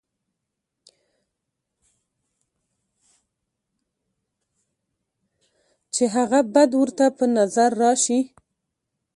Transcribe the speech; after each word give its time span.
چې 5.93 6.03
هغه 6.15 6.39
بد 6.53 6.71
ورته 6.81 7.05
پۀ 7.17 7.25
نظر 7.37 7.71
راشي، 7.81 8.19